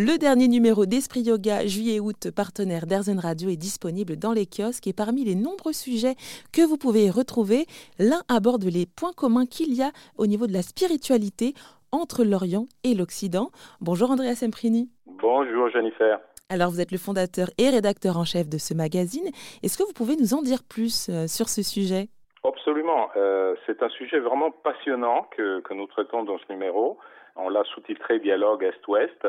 Le 0.00 0.16
dernier 0.16 0.46
numéro 0.46 0.86
d'Esprit 0.86 1.22
Yoga 1.22 1.66
juillet-août, 1.66 2.30
partenaire 2.30 2.86
d'Airzen 2.86 3.18
Radio, 3.18 3.50
est 3.50 3.56
disponible 3.56 4.14
dans 4.14 4.32
les 4.32 4.46
kiosques 4.46 4.86
et 4.86 4.92
parmi 4.92 5.24
les 5.24 5.34
nombreux 5.34 5.72
sujets 5.72 6.14
que 6.54 6.64
vous 6.64 6.78
pouvez 6.78 7.10
retrouver, 7.10 7.66
l'un 7.98 8.22
aborde 8.28 8.62
les 8.62 8.86
points 8.86 9.10
communs 9.12 9.44
qu'il 9.44 9.74
y 9.74 9.82
a 9.82 9.90
au 10.16 10.26
niveau 10.28 10.46
de 10.46 10.52
la 10.52 10.62
spiritualité 10.62 11.52
entre 11.90 12.22
l'Orient 12.22 12.68
et 12.84 12.94
l'Occident. 12.94 13.50
Bonjour 13.80 14.12
Andrea 14.12 14.36
Semprini. 14.36 14.88
Bonjour 15.04 15.68
Jennifer. 15.70 16.20
Alors 16.48 16.70
vous 16.70 16.80
êtes 16.80 16.92
le 16.92 16.98
fondateur 16.98 17.48
et 17.58 17.68
rédacteur 17.68 18.18
en 18.18 18.24
chef 18.24 18.48
de 18.48 18.58
ce 18.58 18.74
magazine. 18.74 19.26
Est-ce 19.64 19.76
que 19.76 19.82
vous 19.82 19.94
pouvez 19.94 20.14
nous 20.14 20.32
en 20.32 20.42
dire 20.42 20.62
plus 20.62 21.08
euh, 21.08 21.26
sur 21.26 21.48
ce 21.48 21.64
sujet? 21.64 22.06
Absolument. 22.44 23.08
Euh, 23.16 23.56
c'est 23.66 23.82
un 23.82 23.88
sujet 23.88 24.20
vraiment 24.20 24.52
passionnant 24.52 25.26
que, 25.36 25.58
que, 25.58 25.74
nous 25.74 25.88
traitons 25.88 26.22
dans 26.22 26.38
ce 26.38 26.44
numéro. 26.52 26.98
On 27.34 27.48
l'a 27.48 27.64
sous-titré 27.64 28.20
Dialogue 28.20 28.62
Est-Ouest. 28.62 29.26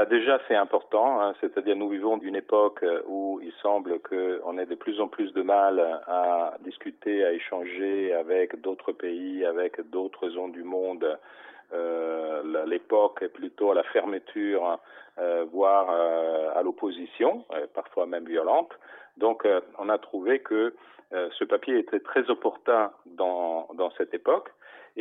Là, 0.00 0.06
déjà, 0.06 0.40
c'est 0.48 0.54
important, 0.56 1.20
hein, 1.20 1.34
c'est-à-dire 1.42 1.76
nous 1.76 1.90
vivons 1.90 2.16
d'une 2.16 2.34
époque 2.34 2.82
où 3.06 3.38
il 3.42 3.52
semble 3.60 3.98
qu'on 4.00 4.56
ait 4.56 4.64
de 4.64 4.74
plus 4.74 4.98
en 4.98 5.08
plus 5.08 5.30
de 5.34 5.42
mal 5.42 5.78
à 6.06 6.54
discuter, 6.60 7.22
à 7.22 7.32
échanger 7.32 8.14
avec 8.14 8.58
d'autres 8.62 8.92
pays, 8.92 9.44
avec 9.44 9.78
d'autres 9.90 10.30
zones 10.30 10.52
du 10.52 10.62
monde. 10.62 11.18
Euh, 11.74 12.64
l'époque 12.64 13.18
est 13.20 13.28
plutôt 13.28 13.72
à 13.72 13.74
la 13.74 13.82
fermeture, 13.82 14.78
euh, 15.18 15.44
voire 15.52 15.88
euh, 15.90 16.58
à 16.58 16.62
l'opposition, 16.62 17.44
euh, 17.52 17.66
parfois 17.74 18.06
même 18.06 18.24
violente. 18.24 18.72
Donc, 19.18 19.44
euh, 19.44 19.60
on 19.78 19.90
a 19.90 19.98
trouvé 19.98 20.38
que 20.38 20.72
euh, 21.12 21.28
ce 21.38 21.44
papier 21.44 21.78
était 21.78 22.00
très 22.00 22.30
opportun 22.30 22.90
dans, 23.04 23.68
dans 23.74 23.90
cette 23.98 24.14
époque. 24.14 24.50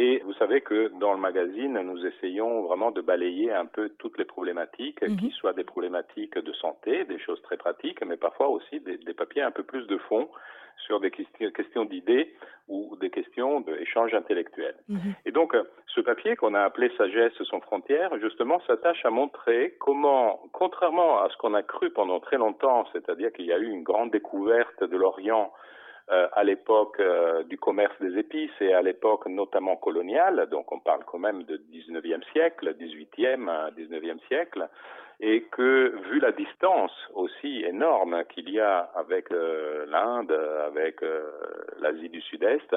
Et 0.01 0.19
vous 0.23 0.31
savez 0.35 0.61
que 0.61 0.97
dans 0.97 1.11
le 1.11 1.19
magazine, 1.19 1.77
nous 1.81 2.05
essayons 2.05 2.61
vraiment 2.61 2.91
de 2.91 3.01
balayer 3.01 3.51
un 3.51 3.65
peu 3.65 3.89
toutes 3.99 4.17
les 4.17 4.23
problématiques, 4.23 5.01
mm 5.01 5.07
-hmm. 5.07 5.19
qui 5.19 5.29
soient 5.37 5.57
des 5.61 5.65
problématiques 5.73 6.37
de 6.49 6.53
santé, 6.63 6.93
des 7.13 7.19
choses 7.25 7.41
très 7.47 7.57
pratiques, 7.65 8.01
mais 8.09 8.15
parfois 8.27 8.47
aussi 8.55 8.75
des, 8.87 8.97
des 9.09 9.15
papiers 9.21 9.45
un 9.49 9.55
peu 9.57 9.65
plus 9.71 9.85
de 9.93 9.97
fond 10.07 10.25
sur 10.85 10.97
des 11.03 11.11
questions, 11.57 11.85
d'idées 11.91 12.25
ou 12.73 12.79
des 13.03 13.11
questions 13.17 13.53
d'échange 13.67 14.11
intellectuel. 14.21 14.75
Mm 14.87 14.97
-hmm. 14.97 15.13
Et 15.27 15.31
donc, 15.39 15.51
ce 15.95 16.01
papier 16.11 16.31
qu'on 16.39 16.53
a 16.59 16.63
appelé 16.69 16.87
Sagesse 16.97 17.39
sans 17.51 17.61
frontières, 17.69 18.11
justement, 18.25 18.57
s'attache 18.67 19.01
à 19.09 19.11
montrer 19.21 19.61
comment, 19.85 20.27
contrairement 20.61 21.11
à 21.23 21.25
ce 21.31 21.35
qu'on 21.41 21.55
a 21.61 21.63
cru 21.73 21.87
pendant 21.99 22.19
très 22.27 22.39
longtemps, 22.45 22.81
c'est-à-dire 22.93 23.29
qu'il 23.35 23.47
y 23.51 23.55
a 23.57 23.59
eu 23.65 23.69
une 23.77 23.85
grande 23.91 24.11
découverte 24.19 24.81
de 24.93 24.97
l'Orient 25.03 25.47
euh, 25.51 25.69
à 26.33 26.43
l'époque 26.43 26.99
euh, 26.99 27.43
du 27.43 27.57
commerce 27.57 27.93
des 28.01 28.17
épices 28.17 28.59
et 28.61 28.73
à 28.73 28.81
l'époque 28.81 29.27
notamment 29.27 29.75
coloniale, 29.75 30.47
donc 30.49 30.71
on 30.71 30.79
parle 30.79 31.03
quand 31.05 31.19
même 31.19 31.43
de 31.43 31.57
19e 31.71 32.23
siècle, 32.31 32.75
18e, 32.79 33.73
19e 33.75 34.19
siècle, 34.27 34.67
et 35.19 35.43
que 35.51 35.95
vu 36.09 36.19
la 36.19 36.31
distance 36.31 36.93
aussi 37.13 37.63
énorme 37.63 38.23
qu'il 38.33 38.49
y 38.49 38.59
a 38.59 38.89
avec 38.95 39.31
euh, 39.31 39.85
l'Inde, 39.87 40.31
avec 40.65 41.01
l'Asie 41.79 42.09
du 42.09 42.21
Sud-Est, 42.21 42.75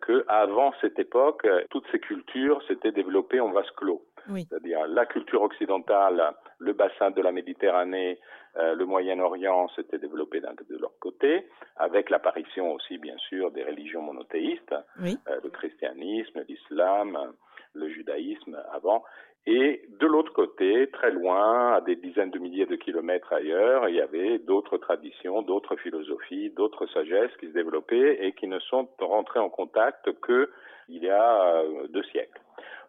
que 0.00 0.24
avant 0.28 0.72
cette 0.80 0.98
époque, 0.98 1.46
toutes 1.68 1.86
ces 1.92 1.98
cultures 1.98 2.62
s'étaient 2.66 2.92
développées 2.92 3.40
en 3.40 3.50
vase 3.50 3.70
clos. 3.76 4.02
Oui. 4.28 4.46
C'est-à-dire 4.48 4.86
la 4.86 5.04
culture 5.04 5.42
occidentale, 5.42 6.34
le 6.60 6.72
bassin 6.72 7.10
de 7.10 7.20
la 7.22 7.32
Méditerranée, 7.32 8.18
euh, 8.56 8.74
le 8.74 8.84
Moyen-Orient 8.84 9.68
s'était 9.74 9.98
développé 9.98 10.40
de 10.40 10.76
leur 10.78 10.92
côté, 11.00 11.46
avec 11.76 12.10
l'apparition 12.10 12.72
aussi, 12.72 12.98
bien 12.98 13.16
sûr, 13.18 13.50
des 13.50 13.64
religions 13.64 14.02
monothéistes, 14.02 14.74
oui. 15.00 15.18
euh, 15.28 15.40
le 15.42 15.50
christianisme, 15.50 16.44
l'islam, 16.48 17.32
le 17.74 17.88
judaïsme 17.88 18.60
avant. 18.72 19.04
Et 19.46 19.88
de 19.98 20.06
l'autre 20.06 20.34
côté, 20.34 20.90
très 20.92 21.10
loin, 21.10 21.72
à 21.72 21.80
des 21.80 21.96
dizaines 21.96 22.30
de 22.30 22.38
milliers 22.38 22.66
de 22.66 22.76
kilomètres 22.76 23.32
ailleurs, 23.32 23.88
il 23.88 23.94
y 23.94 24.00
avait 24.00 24.38
d'autres 24.38 24.76
traditions, 24.76 25.40
d'autres 25.40 25.76
philosophies, 25.76 26.50
d'autres 26.50 26.86
sagesses 26.88 27.34
qui 27.38 27.46
se 27.46 27.52
développaient 27.52 28.18
et 28.26 28.32
qui 28.32 28.46
ne 28.46 28.58
sont 28.58 28.88
rentrées 29.00 29.40
en 29.40 29.48
contact 29.48 30.12
que 30.20 30.50
il 30.88 31.02
y 31.02 31.08
a 31.08 31.54
euh, 31.62 31.86
deux 31.88 32.02
siècles. 32.04 32.40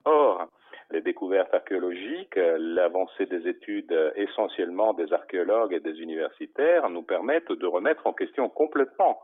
Or, 0.04 0.48
les 0.90 1.02
découvertes 1.22 1.54
archéologiques, 1.54 2.36
l'avancée 2.36 3.28
des 3.28 3.48
études 3.48 3.96
essentiellement 4.16 4.94
des 4.94 5.14
archéologues 5.14 5.74
et 5.74 5.80
des 5.80 6.00
universitaires 6.00 6.90
nous 6.90 7.04
permettent 7.04 7.52
de 7.52 7.68
remettre 7.68 8.08
en 8.08 8.14
question 8.14 8.50
complètement 8.50 9.20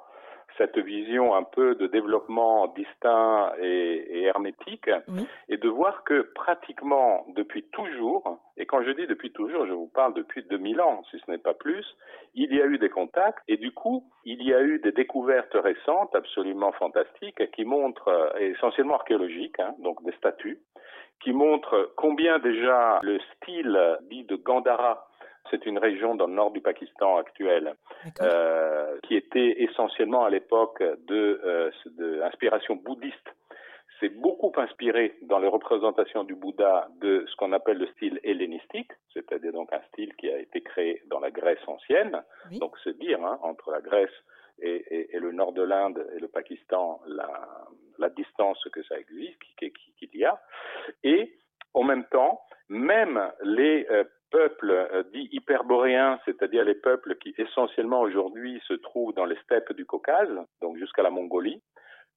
cette 0.57 0.77
vision 0.77 1.35
un 1.35 1.43
peu 1.43 1.75
de 1.75 1.87
développement 1.87 2.67
distinct 2.67 3.51
et, 3.61 4.19
et 4.19 4.23
hermétique 4.23 4.89
oui. 5.07 5.27
et 5.49 5.57
de 5.57 5.69
voir 5.69 6.03
que 6.03 6.21
pratiquement 6.33 7.25
depuis 7.35 7.63
toujours, 7.71 8.39
et 8.57 8.65
quand 8.65 8.83
je 8.83 8.91
dis 8.91 9.07
depuis 9.07 9.31
toujours, 9.31 9.65
je 9.67 9.73
vous 9.73 9.87
parle 9.87 10.13
depuis 10.13 10.43
2000 10.43 10.81
ans, 10.81 11.03
si 11.11 11.19
ce 11.19 11.31
n'est 11.31 11.37
pas 11.37 11.53
plus, 11.53 11.85
il 12.33 12.53
y 12.53 12.61
a 12.61 12.65
eu 12.65 12.77
des 12.77 12.89
contacts 12.89 13.43
et 13.47 13.57
du 13.57 13.71
coup, 13.71 14.03
il 14.25 14.41
y 14.43 14.53
a 14.53 14.61
eu 14.61 14.79
des 14.79 14.91
découvertes 14.91 15.55
récentes 15.55 16.15
absolument 16.15 16.71
fantastiques 16.73 17.51
qui 17.51 17.65
montrent, 17.65 18.07
euh, 18.07 18.37
essentiellement 18.39 18.95
archéologiques, 18.95 19.59
hein, 19.59 19.75
donc 19.79 20.03
des 20.03 20.13
statues, 20.13 20.59
qui 21.21 21.33
montrent 21.33 21.93
combien 21.95 22.39
déjà 22.39 22.99
le 23.03 23.19
style 23.35 23.79
dit 24.09 24.23
de 24.23 24.35
Gandhara 24.35 25.06
c'est 25.49 25.65
une 25.65 25.77
région 25.77 26.15
dans 26.15 26.27
le 26.27 26.33
nord 26.33 26.51
du 26.51 26.61
Pakistan 26.61 27.17
actuel, 27.17 27.75
euh, 28.21 28.97
qui 29.03 29.15
était 29.15 29.63
essentiellement 29.63 30.25
à 30.25 30.29
l'époque 30.29 30.81
de, 30.81 31.41
euh, 31.43 31.71
de 31.85 32.21
inspiration 32.21 32.75
bouddhiste. 32.75 33.29
C'est 33.99 34.09
beaucoup 34.09 34.51
inspiré 34.57 35.17
dans 35.23 35.39
les 35.39 35.47
représentations 35.47 36.23
du 36.23 36.35
Bouddha 36.35 36.87
de 37.01 37.25
ce 37.27 37.35
qu'on 37.35 37.51
appelle 37.51 37.77
le 37.77 37.87
style 37.87 38.19
hellénistique, 38.23 38.91
c'est-à-dire 39.11 39.53
donc 39.53 39.73
un 39.73 39.81
style 39.91 40.13
qui 40.17 40.29
a 40.29 40.37
été 40.37 40.61
créé 40.61 41.01
dans 41.07 41.19
la 41.19 41.31
Grèce 41.31 41.65
ancienne. 41.65 42.21
Oui. 42.51 42.59
Donc 42.59 42.75
c'est 42.83 42.95
dire 42.99 43.23
hein, 43.25 43.39
entre 43.41 43.71
la 43.71 43.81
Grèce 43.81 44.13
et, 44.59 44.69
et, 44.69 45.15
et, 45.15 45.19
le 45.19 45.31
nord 45.31 45.51
de 45.51 45.63
l'Inde 45.63 46.05
et 46.15 46.19
le 46.19 46.27
Pakistan 46.27 46.99
la, 47.07 47.49
la 47.97 48.09
distance 48.09 48.63
que 48.71 48.83
ça 48.83 48.99
existe, 48.99 49.39
qu'il 49.57 49.71
qui, 49.71 50.07
qui 50.07 50.17
y 50.17 50.25
a. 50.25 50.39
Et 51.03 51.33
en 51.73 51.83
même 51.83 52.05
temps, 52.05 52.41
même 52.69 53.31
les 53.43 53.87
euh, 53.89 54.03
peuples 54.31 54.71
euh, 54.71 55.03
dits 55.13 55.29
hyperboréens, 55.31 56.19
c'est-à-dire 56.25 56.63
les 56.63 56.75
peuples 56.75 57.15
qui 57.15 57.33
essentiellement 57.37 58.01
aujourd'hui 58.01 58.61
se 58.67 58.73
trouvent 58.73 59.13
dans 59.13 59.25
les 59.25 59.37
steppes 59.43 59.73
du 59.73 59.85
Caucase, 59.85 60.29
donc 60.61 60.77
jusqu'à 60.77 61.03
la 61.03 61.09
Mongolie, 61.09 61.61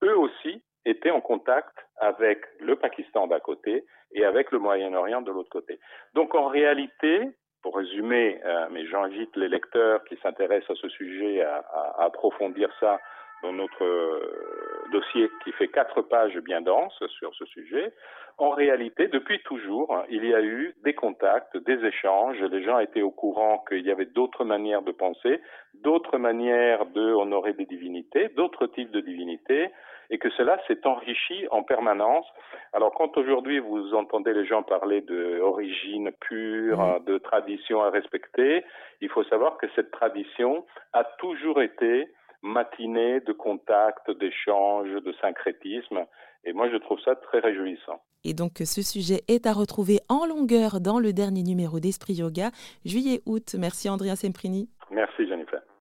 eux 0.03 0.17
aussi 0.17 0.63
étaient 0.85 1.11
en 1.11 1.21
contact 1.21 1.75
avec 1.97 2.43
le 2.59 2.75
Pakistan 2.75 3.27
d'un 3.27 3.39
côté 3.39 3.85
et 4.13 4.25
avec 4.25 4.51
le 4.51 4.59
Moyen-Orient 4.59 5.21
de 5.21 5.31
l'autre 5.31 5.49
côté. 5.49 5.79
Donc 6.15 6.35
en 6.35 6.47
réalité, 6.47 7.29
pour 7.61 7.77
résumer, 7.77 8.41
euh, 8.43 8.67
mais 8.71 8.85
j'invite 8.87 9.35
les 9.35 9.47
lecteurs 9.47 10.03
qui 10.05 10.17
s'intéressent 10.17 10.71
à 10.71 10.81
ce 10.81 10.89
sujet 10.89 11.41
à, 11.41 11.57
à, 11.57 12.05
approfondir 12.05 12.69
ça 12.79 12.99
dans 13.43 13.53
notre 13.53 13.83
euh, 13.83 14.70
dossier 14.91 15.29
qui 15.43 15.51
fait 15.53 15.69
quatre 15.69 16.01
pages 16.01 16.37
bien 16.39 16.61
denses 16.61 17.03
sur 17.19 17.33
ce 17.35 17.45
sujet. 17.45 17.93
En 18.37 18.51
réalité, 18.51 19.07
depuis 19.07 19.41
toujours, 19.43 20.03
il 20.09 20.25
y 20.25 20.33
a 20.33 20.41
eu 20.41 20.73
des 20.83 20.93
contacts, 20.93 21.57
des 21.57 21.85
échanges. 21.85 22.39
Les 22.41 22.63
gens 22.63 22.79
étaient 22.79 23.01
au 23.01 23.11
courant 23.11 23.63
qu'il 23.67 23.85
y 23.85 23.91
avait 23.91 24.05
d'autres 24.05 24.45
manières 24.45 24.81
de 24.81 24.91
penser, 24.91 25.41
d'autres 25.73 26.17
manières 26.17 26.85
de 26.87 27.13
honorer 27.13 27.53
des 27.53 27.65
divinités, 27.65 28.29
d'autres 28.29 28.67
types 28.67 28.91
de 28.91 29.01
divinités, 29.01 29.69
et 30.09 30.17
que 30.17 30.29
cela 30.31 30.59
s'est 30.67 30.85
enrichi 30.85 31.47
en 31.51 31.63
permanence. 31.63 32.25
Alors 32.73 32.93
quand 32.93 33.17
aujourd'hui 33.17 33.59
vous 33.59 33.93
entendez 33.93 34.33
les 34.33 34.45
gens 34.45 34.61
parler 34.61 35.01
d'origine 35.01 36.11
pure, 36.19 36.79
mmh. 36.79 37.05
de 37.05 37.17
tradition 37.17 37.81
à 37.81 37.89
respecter, 37.89 38.63
il 38.99 39.09
faut 39.09 39.23
savoir 39.25 39.57
que 39.57 39.67
cette 39.75 39.91
tradition 39.91 40.65
a 40.93 41.03
toujours 41.19 41.61
été 41.61 42.09
matinée 42.41 43.19
de 43.21 43.33
contact, 43.33 44.09
d'échange, 44.11 44.89
de 44.89 45.13
syncrétisme. 45.21 46.05
Et 46.43 46.53
moi, 46.53 46.69
je 46.71 46.77
trouve 46.77 46.99
ça 47.01 47.15
très 47.15 47.39
réjouissant. 47.39 48.01
Et 48.23 48.33
donc, 48.33 48.57
ce 48.59 48.81
sujet 48.81 49.21
est 49.27 49.45
à 49.45 49.53
retrouver 49.53 49.99
en 50.09 50.25
longueur 50.25 50.79
dans 50.79 50.99
le 50.99 51.13
dernier 51.13 51.43
numéro 51.43 51.79
d'Esprit 51.79 52.13
Yoga, 52.13 52.51
juillet-août. 52.85 53.55
Merci, 53.57 53.89
Andrea 53.89 54.15
Semprini. 54.15 54.69
Merci. 54.91 55.30